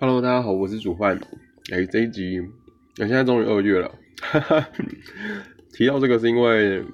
[0.00, 1.18] Hello，大家好，我是煮饭。
[1.72, 2.40] 哎，这一集，
[2.98, 3.92] 哎，现在终于二月了。
[4.20, 4.68] 哈哈，
[5.72, 6.84] 提到这个是因为，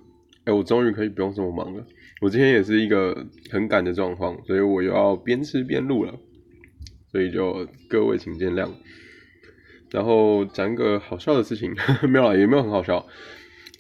[0.44, 1.84] 哎，我终于可以不用这么忙了。
[2.22, 6.18] 我今天也是一个很赶的状况，所以我又要边吃边录了，
[7.12, 8.70] 所以就各位请见谅。
[9.90, 11.74] 然后讲一个好笑的事情，
[12.08, 13.04] 没有啦，也没有很好笑，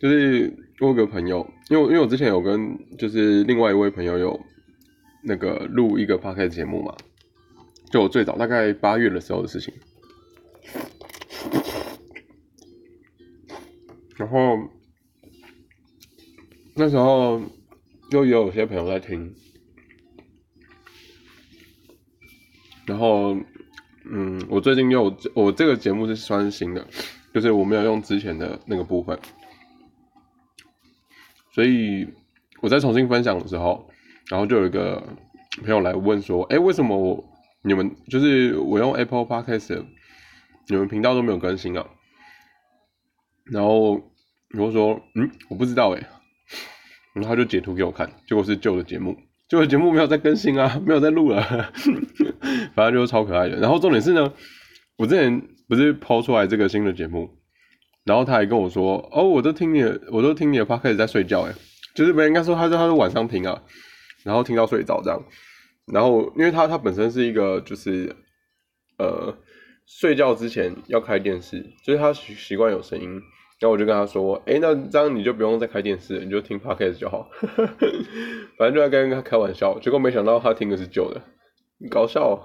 [0.02, 4.38] 就是我有个朋友，因为因为我之前有跟就是另外一位朋友有
[5.22, 6.94] 那个录一个 p o d c a s 节目嘛。
[7.94, 9.72] 就我最早大概八月的时候的事情，
[14.16, 14.58] 然后
[16.74, 17.40] 那时候
[18.10, 19.32] 就有些朋友在听，
[22.84, 23.36] 然后
[24.10, 26.84] 嗯，我最近又我这个节目是算新的，
[27.32, 29.16] 就是我没有用之前的那个部分，
[31.52, 32.04] 所以
[32.60, 33.88] 我在重新分享的时候，
[34.26, 35.00] 然后就有一个
[35.60, 37.30] 朋友来问说，哎，为什么我？
[37.66, 39.84] 你们就是我用 Apple Podcast，
[40.68, 41.86] 你们频道都没有更新啊？
[43.50, 43.92] 然后
[44.58, 46.06] 我说，嗯，我不知道哎。
[47.14, 49.16] 然后他就截图给我看，结果是旧的节目，
[49.48, 51.42] 旧的节目没有在更新啊， 没有在录了。
[52.74, 53.56] 反正就是超可爱的。
[53.56, 54.32] 然后重点是呢，
[54.98, 57.30] 我之前不是抛出来这个新的节目，
[58.04, 61.54] 然后他还跟我说，哦，我都听你的，我都听你的 Podcast 在睡觉哎，
[61.94, 63.62] 就是别人应该说他说他是晚上听啊，
[64.22, 65.22] 然后听到睡着这样。
[65.92, 68.16] 然后，因为他他本身是一个就是，
[68.98, 69.36] 呃，
[69.86, 73.20] 睡觉之前要开电视，就是他习习惯有声音。
[73.60, 77.30] 然后我就跟他说：“哎，那这样你就不用再开电视，你就听 podcast 就好。
[78.58, 79.78] ”反正就在跟他开玩笑。
[79.78, 81.22] 结果没想到他听的是旧的，
[81.88, 82.42] 搞笑。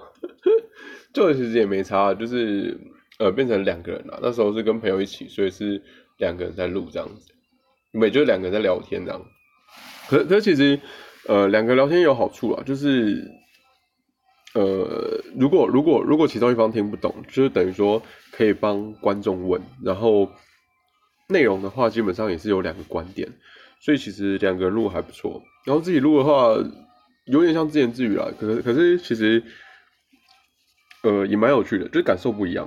[1.12, 2.78] 旧的其实也没差，就是
[3.18, 4.20] 呃变成两个人了。
[4.22, 5.82] 那时候是跟朋友一起，所以是
[6.18, 7.32] 两个人在录这样子，
[7.90, 9.20] 每就两个人在聊天这样。
[10.08, 10.78] 可可其实。
[11.26, 13.30] 呃，两个聊天有好处啊，就是，
[14.54, 20.28] 呃，如果如果如果其中一方听不懂，就是等于说可以帮观众问，然后
[21.28, 23.28] 内容的话基本上也是有两个观点，
[23.80, 25.42] 所以其实两个人录还不错。
[25.66, 26.56] 然后自己录的话，
[27.26, 29.42] 有点像自言自语啦，可是可是其实，
[31.02, 32.66] 呃，也蛮有趣的，就是感受不一样。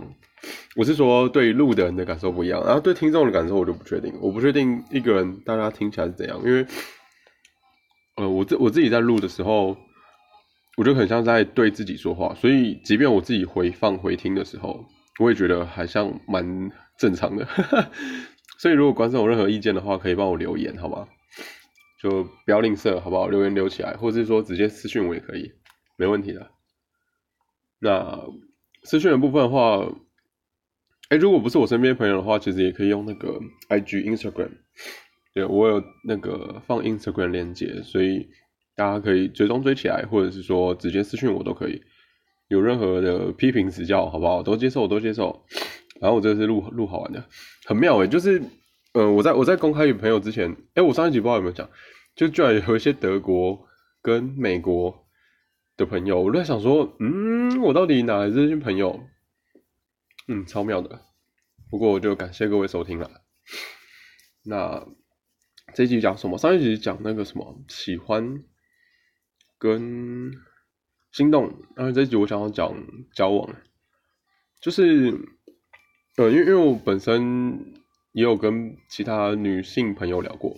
[0.76, 6.64] 我是说对录的人的感受不一样，然后对听众的感受我就不确定，我不确定一个人大家听起来是怎样，因为。
[8.16, 9.78] 呃，我自我自己在录的时候，
[10.78, 14.86] 我就很像在对自己说话，所以即便我自己回放回听的时候，
[15.20, 17.48] 我也觉得还像蛮正常的。
[18.60, 21.08] 所以如果观众有任何意见的话，可以帮我留言，好吗？
[22.02, 23.28] 就不要吝啬，好不好？
[23.30, 25.52] 留言留起来，或者是说直接私讯我也可以，
[25.98, 26.52] 没问题的。
[27.80, 28.20] 那
[28.84, 29.86] 私讯的部分的话，
[31.10, 34.52] 哎，如果不是我身边朋友的话，其实也可以用那个 IG Instagram。
[35.34, 38.30] 对我有那个放 Instagram 链接，所以
[38.76, 41.82] 大家可以追踪追起来，或者是说直接私信我都可以。
[42.50, 44.44] 有任何的批评指教，好不好？
[44.44, 45.44] 都接受，都接受。
[46.00, 47.26] 然后我这是录录好玩的，
[47.66, 48.40] 很妙诶，就是，
[48.94, 51.68] 嗯，我在我在公开与朋友之前，哎，我上一集不知道有没有讲，
[52.16, 53.66] 就居然有一些德国
[54.04, 55.08] 跟美国
[55.78, 59.00] 的朋友，我在想说，嗯，我到底哪来这些朋友？
[60.28, 61.02] 嗯，超妙的。
[61.72, 63.10] 不过我就感谢各位收听了。
[64.46, 64.86] 那。
[65.76, 66.38] 这一集讲什么？
[66.38, 68.44] 上一集讲那个什么喜欢
[69.58, 70.32] 跟
[71.12, 72.72] 心动，然后这一集我想要讲
[73.16, 73.56] 交往，
[74.62, 75.14] 就是
[76.18, 77.74] 呃，因为因为我本身
[78.12, 80.56] 也有跟其他女性朋友聊过，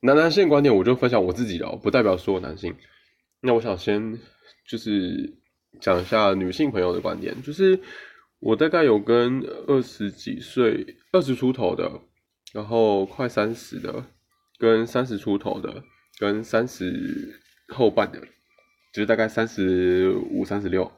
[0.00, 2.76] 男男性观点我就分享我自己的，不代表所有男性。
[3.40, 4.18] 那我想先
[4.68, 5.38] 就是
[5.80, 7.80] 讲一下女性朋友的观点，就是
[8.40, 12.00] 我大概有跟二十几岁、二十出头的，
[12.52, 14.04] 然后快三十的。
[14.64, 15.84] 跟三十出头的，
[16.18, 17.38] 跟三十
[17.68, 18.18] 后半的，
[18.94, 20.90] 就是大概三十五、三十六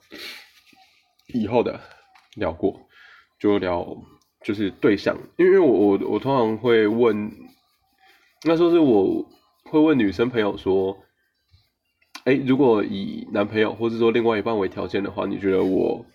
[1.35, 1.81] 以后的
[2.37, 2.87] 聊过，
[3.41, 3.85] 就聊
[4.45, 7.29] 就是对象，因为我我我通常会问，
[8.45, 9.29] 那时候是我
[9.65, 10.97] 会问女生朋友说，
[12.25, 16.07] 哎，如果以男朋友或者说另外一半为条件的话，你觉得我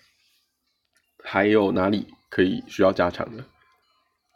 [1.22, 3.44] 还有哪里可以需要加强的？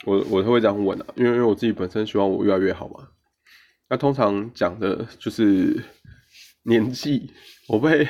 [0.03, 3.07] 我我会这样问啊，因为因为我自己本身希望我越来越好嘛。
[3.89, 5.81] 那通常讲的就是
[6.63, 7.31] 年纪，
[7.69, 8.07] 我被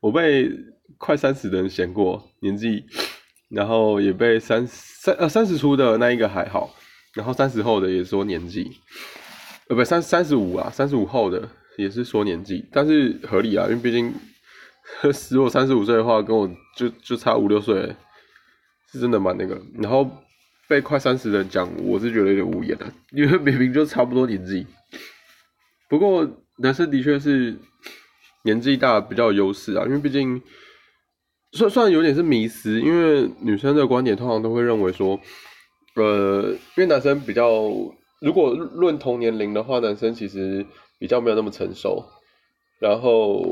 [0.00, 0.50] 我被
[0.98, 2.84] 快三十的人嫌过年纪，
[3.48, 6.74] 然后也被三三呃三十出的那一个还好，
[7.14, 8.70] 然后三十后的也说年纪，
[9.68, 11.48] 呃不三三十五啊三十五后的
[11.78, 14.12] 也是说年纪，但是合理啊，因为毕竟
[15.30, 17.96] 如果三十五岁的话，跟我就就差五六岁，
[18.92, 20.08] 是真的蛮那个，然后。
[20.68, 24.66] 被快三十的人讲，我是觉得有点无言的，因为明明就差不多年纪。
[25.88, 26.28] 不过
[26.58, 27.56] 男生的确是
[28.44, 30.42] 年纪大比较有优势啊，因为毕竟
[31.52, 35.20] 算算有点是迷思，因为女生的观点通常都会认为说，
[35.94, 37.48] 呃，因为男生比较，
[38.20, 40.66] 如果论同年龄的话，男生其实
[40.98, 42.04] 比较没有那么成熟，
[42.80, 43.46] 然后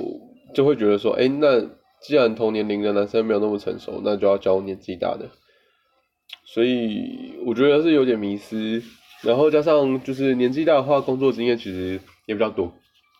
[0.55, 1.61] 就会觉得说，哎，那
[2.03, 5.31] 既然同年龄的男生没有那么成熟，那就要教年纪大的，
[6.45, 8.83] 所以我觉得是有点迷失。
[9.23, 12.71] 然后加上就是年纪大的话，工作经验其实也比较多，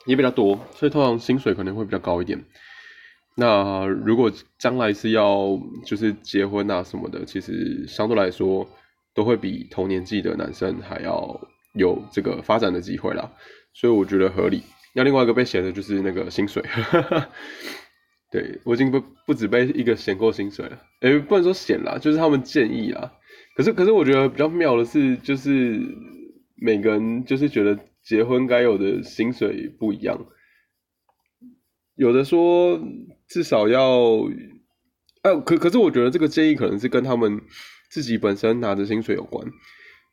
[0.05, 2.45] 也比较多，所以通常薪水可能会比较高一点。
[3.37, 8.69] 那如果将来是要就是结婚啊什么的，其实相对来说
[9.15, 11.41] 都会比同年纪的男生还要
[11.73, 13.33] 有这个发展的机会啦，
[13.73, 14.63] 所以我觉得合理。
[14.93, 16.63] 那另外一个被嫌的就是那个薪水，
[18.35, 23.13] 对我已经不不止被一个嫌过薪水了，诶，不能说嫌啦，就是他们建议啦。
[23.55, 25.81] 可是可是我觉得比较妙的是，就是
[26.57, 30.27] 每个人就是觉得结婚该有的薪水不一样。
[31.95, 32.83] 有的说
[33.29, 34.03] 至少要，
[35.23, 37.41] 哎，可可是我觉得这个建议可能是跟他们
[37.89, 39.47] 自己本身拿的薪水有关。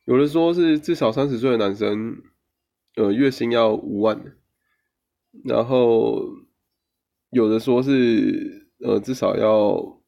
[0.04, 2.22] 有的说是至少三十岁的男生，
[2.94, 4.36] 呃，月薪要五万，
[5.44, 6.22] 然后
[7.32, 10.00] 有的说是呃至少要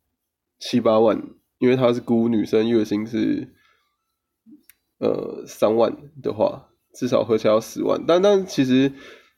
[0.61, 1.21] 七八万，
[1.59, 3.53] 因为他是估女生月薪是
[4.99, 8.05] 呃三万的话，至少合起来要十万。
[8.07, 8.93] 但但其实。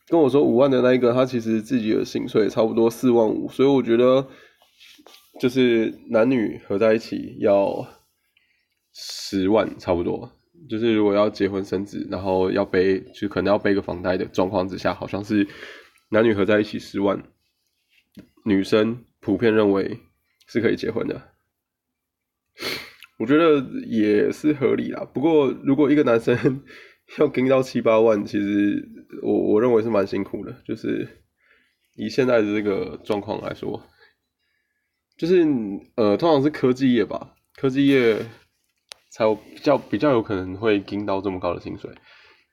[0.08, 4.24] 跟我说五万的那一个，他其实自己的薪水差不多四万五，所以我觉得
[5.40, 7.84] 就是男女合在一起要
[8.94, 10.30] 十万差不多。
[10.70, 15.44] 就是如果要结婚生子，然后要背，就可能要背个房贷的状况之下，好像是
[16.10, 17.20] 男女合在一起十万，
[18.44, 20.00] 女生普遍认为
[20.46, 21.20] 是可以结婚的。
[23.18, 25.04] 我觉得也是合理啦。
[25.12, 26.62] 不过如果一个男生，
[27.18, 28.86] 要跟到七八万，其实
[29.22, 30.52] 我我认为是蛮辛苦的。
[30.64, 31.08] 就是
[31.94, 33.82] 以现在的这个状况来说，
[35.16, 35.46] 就是
[35.94, 38.18] 呃，通常是科技业吧，科技业
[39.10, 41.90] 才有比较比较有可能会跟到这么高的薪水。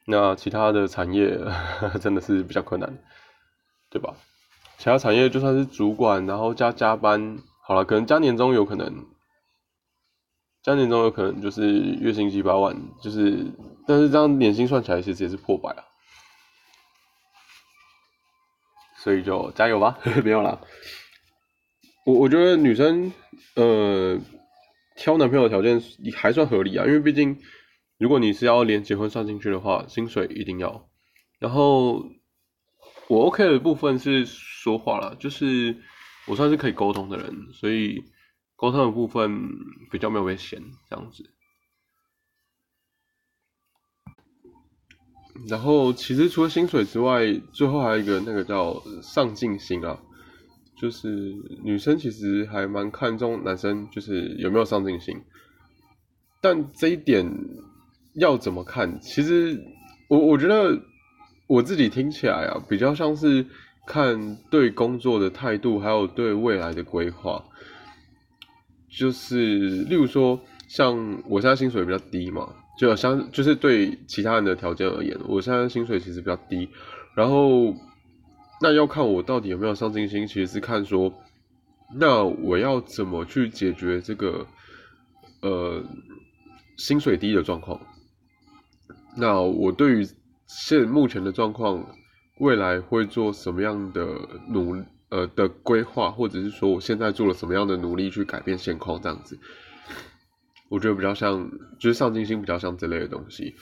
[0.06, 1.38] 那其他的产业
[2.00, 2.98] 真的是比较困难，
[3.90, 4.16] 对吧？
[4.78, 9.06] 其他产业就算是主管，然后加加班，好了，可能加年终有可能。
[10.62, 13.46] 加年终有可能就是月薪七八万，就是，
[13.86, 15.84] 但是这样年薪算起来其实也是破百啊，
[18.98, 20.62] 所以就加油吧， 没有啦。
[22.06, 23.12] 我我觉得女生
[23.56, 24.18] 呃
[24.96, 25.82] 挑男朋友条件
[26.16, 27.38] 还算合理啊，因为毕竟
[27.98, 30.90] 如果你是要连结婚算进去的话，薪水一定要。
[31.40, 32.06] 然后
[33.08, 35.76] 我 OK 的部分是说话了，就是
[36.28, 38.04] 我算是可以沟通的人，所以。
[38.56, 39.42] 沟通的部分
[39.92, 41.30] 比较没有被嫌这样子，
[45.50, 50.00] 然后其实除了薪水之外，最后还有一个那个叫上进心啊，
[50.78, 55.22] 就是女生其实还蛮看重男生就是有没有上进心，
[56.40, 57.30] 但这一点
[58.14, 58.98] 要怎么看？
[59.02, 59.62] 其实
[60.08, 60.82] 我我觉得
[61.54, 63.46] 我自己听起来啊，比较像是
[63.86, 67.44] 看对工作的态度，还有对未来的规划。
[68.90, 76.68] 就是，例如说，像我现在薪水比较低嘛，就相就是对其他人的条件而言，我现在薪水其实比较低，
[77.16, 77.72] 然后
[78.60, 81.14] 那要看我到底有没有上进心，其实是看说，
[81.96, 84.48] 那我要怎么去解决这个
[85.42, 85.84] 呃
[86.78, 87.80] 薪水低的状况？
[89.16, 90.08] 那我对于
[90.48, 91.86] 现目前的状况，
[92.40, 94.04] 未来会做什么样的
[94.50, 94.84] 努？
[95.10, 99.38] 呃的规划，或者是说我现在做了什么样的努力去改变现况，这样子，
[100.70, 103.54] 我觉得比较像，就是上进心比较像这类的东西。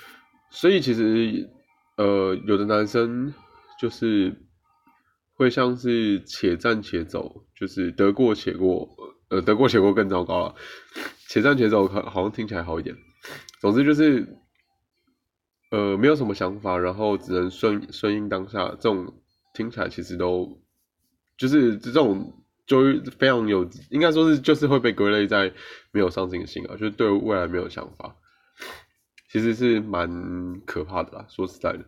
[0.50, 1.50] 所以其实，
[1.98, 3.34] 呃，有的男生
[3.78, 4.34] 就是
[5.34, 8.88] 会像是且战且走，就是得过且过，
[9.28, 10.56] 呃，得过且过更糟糕了。
[11.28, 12.96] 且战且走，好好像听起来好一点。
[13.60, 14.26] 总之就是，
[15.72, 19.14] 呃，没有什么想法，然后只能顺顺应当下，这种
[19.54, 20.62] 听起来其实都。
[21.38, 22.84] 就是这种，就
[23.18, 25.52] 非常有，应该说是就是会被归类在
[25.92, 28.16] 没有上进心啊，就是对未来没有想法，
[29.32, 31.26] 其实是蛮可怕的啦。
[31.30, 31.84] 说实在的，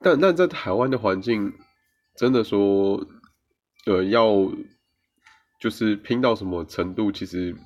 [0.00, 1.54] 但但在台湾的环境，
[2.14, 3.06] 真的说，
[3.86, 4.52] 呃，要
[5.58, 7.56] 就是拼到什么程度，其实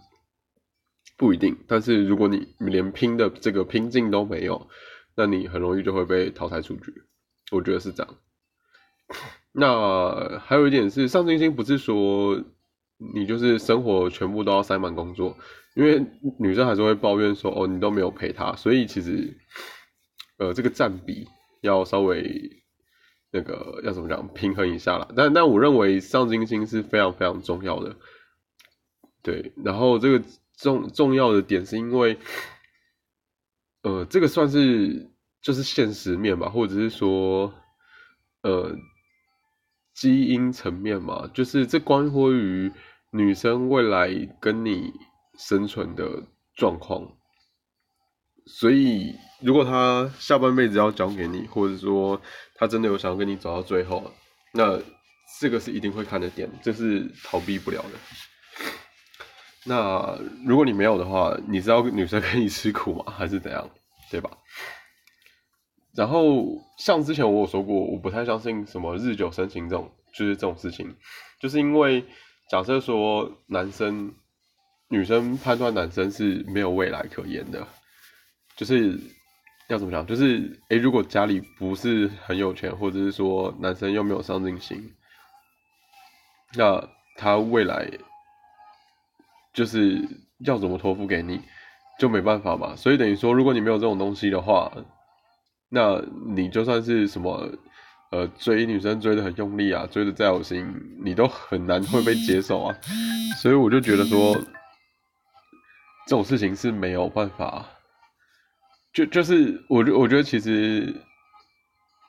[1.16, 1.56] 不一定。
[1.66, 4.68] 但是如果你连拼的这个拼劲都没有，
[5.16, 6.92] 那你很容易就会被淘汰出局。
[7.52, 8.14] 我觉得是这样。
[9.52, 12.42] 那还有一点是上进心，不是说
[13.14, 15.37] 你就是生活全部都要塞满工作，
[15.75, 16.04] 因为
[16.40, 19.37] 女生还是会抱怨说哦，你都没有陪她，所以其实
[20.38, 21.28] 呃这个占比
[21.61, 22.64] 要稍微
[23.30, 25.09] 那个要怎么讲平衡一下了。
[25.14, 27.94] 但但我认为上进心是非常非常重要的。
[29.23, 30.25] 对，然后这个
[30.57, 32.19] 重重要的点是因为，
[33.83, 35.11] 呃，这个算是
[35.43, 37.53] 就是现实面吧，或者是说，
[38.43, 38.77] 呃，
[39.95, 42.73] 基因层面嘛，就是这关乎于
[43.11, 44.09] 女生未来
[44.41, 44.93] 跟你
[45.39, 46.23] 生存的
[46.55, 47.17] 状况。
[48.47, 52.21] 所以，如果他下半辈子要交给你，或者说
[52.55, 54.13] 他真的有想要跟你走到最后，
[54.53, 54.79] 那
[55.41, 57.91] 这个是一定会看的点，这是逃避不了的。
[59.64, 63.12] 那如果你没有的话，你知道女生跟你吃苦吗？
[63.16, 63.71] 还是怎样？
[64.11, 64.30] 对吧？
[65.94, 66.44] 然后
[66.78, 70.94] 像之前我有说过，我不太相信什么日久生情这种，就是这种事情，
[71.40, 72.04] 就是因为
[72.50, 74.12] 假设说男生、
[74.88, 77.66] 女生判断男生是没有未来可言的。
[78.56, 78.97] 就是
[79.68, 80.06] 要怎么讲？
[80.06, 84.94] 就是诶，如果家里不是很有钱，或者是说男生又没有上进心，
[86.54, 87.90] 那他未来
[89.55, 90.07] 就是
[90.41, 91.41] 要怎么托付给你，
[91.99, 92.77] 就没办法嘛。
[92.77, 94.71] 所以等于说，如果你没有这种东西的话，
[95.71, 97.49] 那你就算是什么
[98.11, 100.67] 呃追女生追的很用力啊，追的再有心，
[101.03, 102.77] 你都很难会被接受啊。
[103.41, 104.35] 所以我就觉得说，
[106.07, 107.65] 这种事情是没有办法。
[108.93, 110.95] 就就是我觉我觉得其实，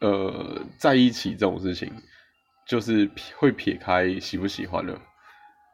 [0.02, 1.92] 呃，在一起这种事情，
[2.68, 4.96] 就是会撇开喜不喜欢的，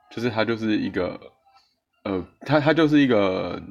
[0.10, 1.20] 就是他就是一个，
[2.04, 3.62] 呃，他他就是一个，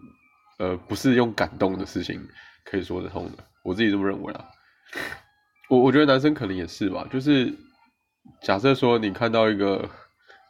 [0.59, 2.21] 呃，不是用感动的事情
[2.65, 4.45] 可以说得通的，我自己这么认为啊。
[5.69, 7.53] 我我觉得男生可能也是吧，就是
[8.43, 9.89] 假设说你看到一个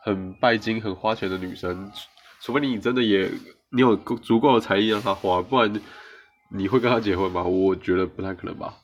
[0.02, 1.90] 很拜金、很花钱的女生，
[2.40, 3.30] 除非你真的也
[3.70, 5.80] 你有足够的才艺让她花，不然。
[6.52, 7.44] 你会跟她结婚吗？
[7.44, 8.74] 我觉得不太可能吧。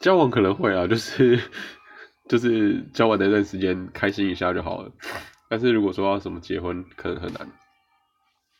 [0.00, 1.38] 交往可能会啊，就是
[2.26, 4.90] 就是交往那段时间开心一下就好了。
[5.50, 7.46] 但是如果说要什么结婚，可能很难，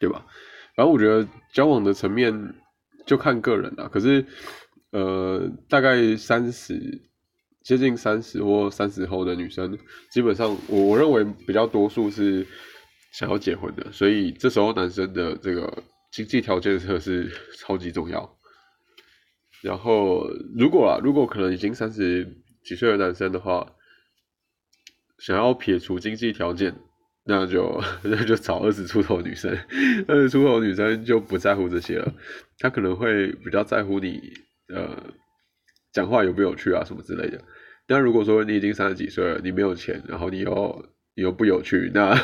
[0.02, 0.26] 对吧？
[0.74, 2.54] 然后我觉得交往的层面
[3.06, 3.88] 就看个人了。
[3.88, 4.26] 可是
[4.90, 7.00] 呃，大概三十
[7.62, 9.78] 接近三十或三十后的女生，
[10.10, 12.44] 基本上我我认为比较多数是
[13.12, 13.92] 想要结婚的。
[13.92, 17.30] 所以这时候男生的这个经济条件测试
[17.60, 18.36] 超级重要。
[19.62, 20.26] 然后，
[20.58, 23.64] 如果啊，如果可能已经三十几岁的男生的话，
[25.18, 26.74] 想要撇除经济条件，
[27.24, 29.56] 那就那就找二十出头女生。
[30.08, 32.12] 二十出头女生就不在乎这些了，
[32.58, 34.20] 她可能会比较在乎你
[34.68, 34.96] 呃
[35.92, 37.40] 讲话有没有趣啊什么之类的。
[37.86, 42.14] 但如果说你已经三十几岁了，你没有钱，然后你又你又不有趣，那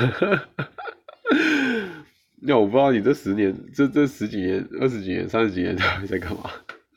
[2.40, 6.50] 那我不知道你这十年这这十几年、二十几年、三十几年 到底在干嘛。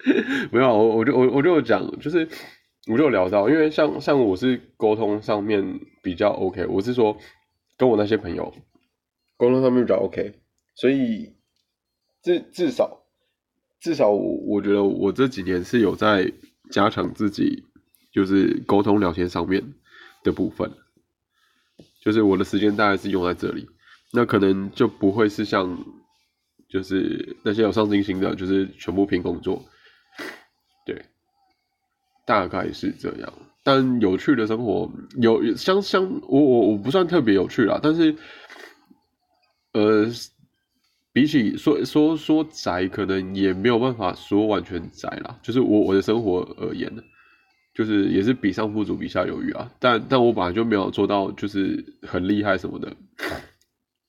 [0.51, 2.27] 没有，我我就我我就讲，就是
[2.87, 7.15] 我就聊到，因为像像我是沟通上面比较 OK，我是说
[7.81, 8.53] 跟我那些朋友
[9.37, 10.39] 沟通上面比较 OK，
[10.75, 11.33] 所以
[12.21, 13.01] 至至少
[13.79, 16.31] 至少我我觉得我这几年是有在
[16.69, 17.65] 加强自己
[18.13, 19.73] 就是沟通聊天上面
[20.23, 20.71] 的部分，
[22.03, 23.67] 就是我的时间大概是用在这里，
[24.13, 25.83] 那可能就不会是像
[26.69, 29.65] 就是那些有上进心的，就是全部拼工作。
[30.85, 31.03] 对，
[32.27, 33.33] 大概是这样。
[33.63, 38.15] 但有趣的生活有相相，我我我不算特别有趣啦，但是，
[39.73, 40.07] 呃，
[41.13, 45.37] 比起说说说宅，可能也没有办法说完全宅啦。
[45.41, 47.03] 就是我我的生活而言呢，
[47.73, 49.71] 就是也是比上不足，比下有余啊。
[49.79, 52.95] 但但我本来就没有做到，就是很厉害什么的，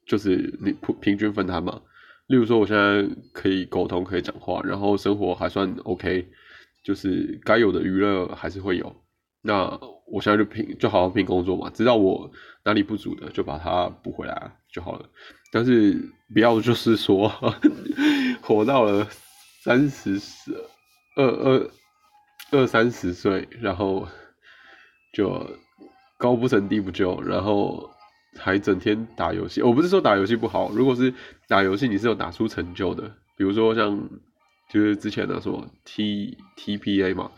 [0.06, 1.80] 就是你平平均分摊嘛。
[2.28, 6.26] 例如说，我现在可以沟通，可以讲话，然后生活还算 OK。
[6.84, 8.92] 就是该有的娱乐还是会有，
[9.42, 12.30] 那我现在就拼，就好好拼工作嘛，知道我
[12.64, 15.04] 哪里不足的，就把它补回来就好了。
[15.50, 16.00] 但是
[16.32, 17.28] 不要就是说，
[18.40, 19.06] 活到了
[19.62, 20.18] 三十、
[21.16, 21.70] 二二
[22.52, 24.06] 二三十岁，然后
[25.12, 25.44] 就
[26.16, 27.90] 高不成低不就，然后
[28.38, 29.60] 还整天打游戏。
[29.60, 31.12] 我不是说打游戏不好，如果是
[31.48, 33.02] 打游戏你是有打出成就的，
[33.36, 34.08] 比如说像。
[34.70, 37.30] 就是之前的什么 T T P A 嘛，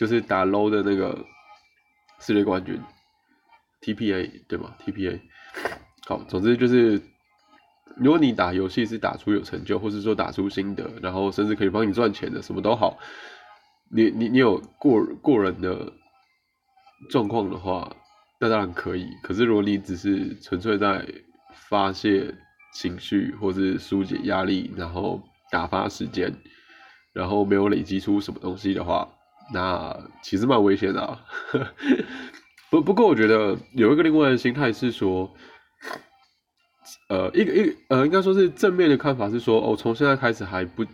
[0.00, 1.26] 就是打 low 的那个
[2.20, 2.80] 世界冠军
[3.82, 5.20] T P A 对吗？T P A
[6.06, 6.98] 好，总之就是，
[7.98, 12.96] 如果你打游戏是打出有成就，或是说打出心得，然后甚至可以帮你赚钱的，什么都好，
[13.90, 15.92] 你你你有过过人的
[17.10, 17.94] 状况的话，
[18.40, 19.06] 那当然可以。
[19.22, 21.06] 可是如果你只是纯粹在
[21.68, 22.34] 发泄
[22.72, 26.34] 情绪，或是疏解压力，然后打发时间，
[27.12, 29.06] 然后没有累积出什么东西的话，
[29.52, 31.00] 那其实蛮危险的。
[31.00, 31.20] 啊。
[32.70, 35.28] 不不过我觉得有一个另外的心态是说，
[37.08, 40.84] 呃，一个一呃，应该说是正面的看法是说，哦，从现在开始还不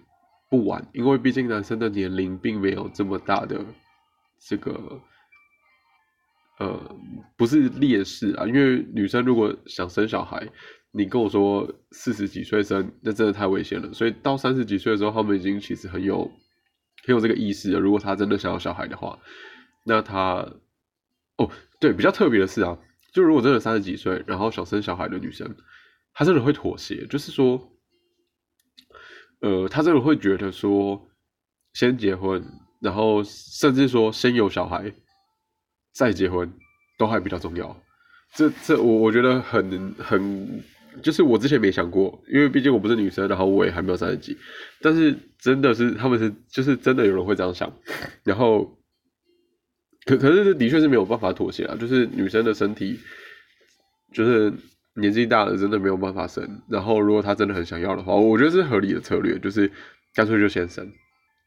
[0.48, 3.60] 不晚，因为毕竟男生的年龄并没有这么大的
[4.40, 5.00] 这个。
[6.58, 6.96] 呃，
[7.36, 10.48] 不是劣势啊，因为女生如果想生小孩，
[10.90, 13.92] 你跟我说四十几岁生，那真的太危险了。
[13.92, 16.30] 所以到三十几岁的时候，他们已经其实很有
[17.06, 17.80] 很有这个意思的。
[17.80, 19.18] 如果他真的想要小孩的话，
[19.84, 20.46] 那他
[21.38, 22.76] 哦，对，比较特别的是啊，
[23.12, 25.56] 就如果真的三十几岁，然后想生小孩的女生，
[26.12, 27.72] 她真的会妥协，就是说，
[29.40, 31.08] 呃，她真的会觉得说，
[31.72, 32.44] 先结婚，
[32.80, 34.92] 然后甚至说先有小孩。
[35.98, 36.52] 再结婚
[36.98, 37.74] 都还比较重要，
[38.34, 40.62] 这这我我觉得很很，
[41.02, 44.36] 就是我之前没想过，因为毕竟我不是女生，然后我也还没有三十几，
[44.80, 47.72] 但是真的是他们是就是真的有人会这样想，
[48.24, 48.78] 然后
[50.04, 52.98] 可可是的确是没有办法妥协啊，就是女生的身体
[54.12, 54.52] 就是
[54.94, 59.70] 年纪大了真的没有办法生，然后如果她真的很想要的话，我觉得是合理的策略，就是
[60.14, 60.90] 干脆就先生。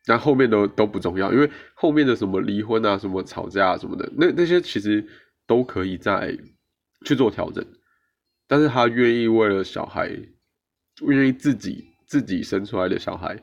[0.07, 5.05] 那后面都都不重要，因为后面的什么离婚啊、什么吵架啊什么的，那那些其实
[5.45, 6.35] 都可以再
[7.05, 7.63] 去做调整。
[8.49, 10.09] 但是他愿意为了小孩，
[11.07, 13.37] 愿意自己自己生出来的小孩，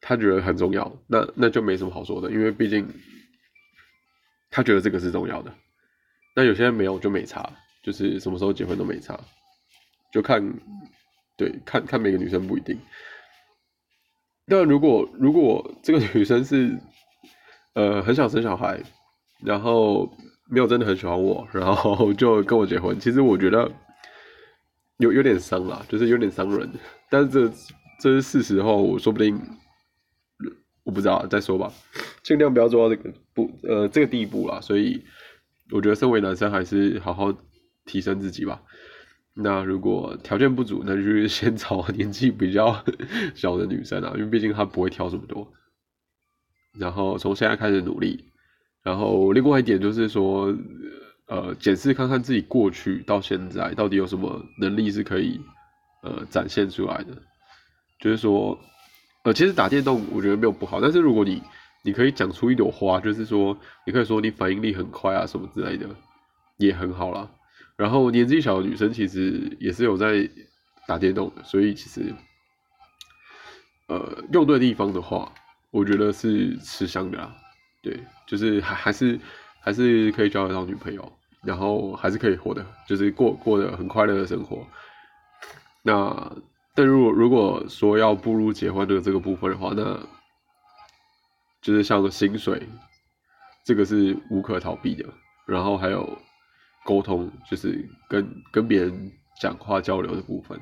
[0.00, 2.88] 他觉得很重要，那那就没什么好说的，因为毕竟
[4.50, 5.52] 他觉得这个是重要的。
[6.34, 7.52] 那有些人没有就没差，
[7.82, 9.20] 就是什么时候结婚都没差，
[10.10, 10.42] 就看
[11.36, 12.80] 对看看每个女生不一定。
[14.46, 16.78] 那如果如果这个女生是，
[17.74, 18.82] 呃，很想生小孩，
[19.42, 20.10] 然后
[20.48, 23.70] 没有真的很喜欢我，然后就跟我结婚，其实我觉得
[24.98, 26.70] 有有点伤啦，就是有点伤人。
[27.10, 27.54] 但是这
[28.00, 29.40] 这是事实后，说不定
[30.82, 31.72] 我不知道再说吧，
[32.22, 34.60] 尽量不要做到这个不呃这个地步啦。
[34.60, 35.02] 所以
[35.70, 37.34] 我觉得身为男生还是好好
[37.84, 38.62] 提升自己吧。
[39.32, 42.84] 那如果条件不足，那就 先找年纪比较
[43.34, 45.52] 小的女生啊，因为毕竟她不会挑这么多。
[46.78, 48.24] 然后从现在开始努力。
[48.82, 50.54] 然后另外一点就是说，
[51.26, 55.40] 呃，检视看看自己过去到现在到底有什么能力是可以
[56.02, 57.16] 呃展现出来的。
[57.98, 58.58] 就是说，
[59.22, 61.42] 呃，其实打电动我觉得没有不好，但是如果你
[61.82, 63.56] 你可以讲出一朵花，就是说
[63.86, 65.88] 你可以说你反应力很快啊什么之类的，
[66.58, 67.30] 也很好啦。
[67.76, 70.28] 然后年纪小的女生其实也是有在
[70.86, 72.14] 打电动的，所以其实，
[73.88, 75.32] 呃，用对地方的话，
[75.70, 77.34] 我觉得是吃香的啦。
[77.82, 79.18] 对，就是还还是
[79.64, 84.64] 还是可以交得到女朋友，然后还是可以活的，就是过过得很快乐的生活。
[85.82, 86.32] 那
[86.74, 89.98] 但如果如果说要步入结婚的这个部分的话，那
[91.62, 92.68] 就是像薪水，
[93.64, 95.08] 这个是无可逃避的。
[95.46, 96.18] 然后还有。
[96.86, 100.60] 沟通就是跟跟别人讲话交流的部分，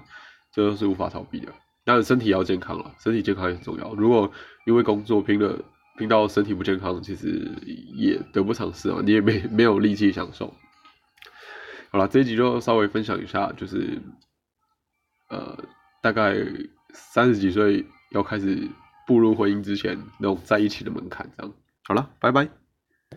[0.52, 1.52] 这都是无法逃避的。
[1.84, 3.92] 当然，身体要健康了，身体健康也很重要。
[3.94, 4.30] 如果
[4.64, 5.58] 因为工作拼了
[5.98, 7.50] 拼到身体不健康，其实
[7.94, 10.54] 也得不偿失啊，你也没 没有力气享受。
[11.90, 14.00] 好了，这一集就稍微分享一下，就是
[15.28, 15.58] 呃，
[16.02, 16.34] 大概
[16.94, 18.66] 三十几岁要开始
[19.06, 21.52] 步入婚姻之前那种在一起的门槛，这样。
[21.84, 22.61] 好了，拜拜。